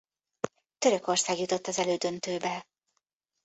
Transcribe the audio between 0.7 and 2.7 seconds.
Törökország jutott az elődöntőbe.